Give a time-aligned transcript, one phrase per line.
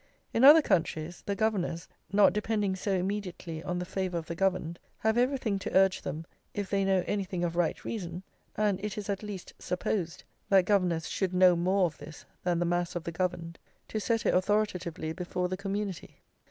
[0.33, 4.79] In other countries, the governors, not depending so immediately on the favour of the governed,
[4.97, 8.23] have everything to urge them, if they know anything of right reason
[8.55, 12.65] (and it is at least supposed that governors should know more of this than the
[12.65, 13.59] mass of the governed),
[13.89, 16.17] to set it authoritatively before the community.